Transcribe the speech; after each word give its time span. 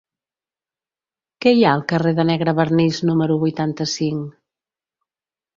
Què 1.45 1.53
hi 1.57 1.61
ha 1.67 1.73
al 1.79 1.83
carrer 1.93 2.13
de 2.21 2.25
Negrevernís 2.31 3.03
número 3.11 3.39
vuitanta-cinc? 3.45 4.25